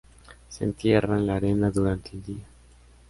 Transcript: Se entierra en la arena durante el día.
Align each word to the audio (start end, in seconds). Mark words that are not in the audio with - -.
Se 0.49 0.63
entierra 0.63 1.15
en 1.19 1.27
la 1.27 1.35
arena 1.35 1.69
durante 1.69 2.09
el 2.13 2.23
día. 2.23 2.45